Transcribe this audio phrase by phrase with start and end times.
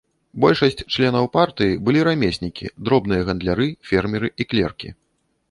[0.43, 4.89] Большасць членаў партыі былі рамеснікі, дробныя гандляры, фермеры і клеркі.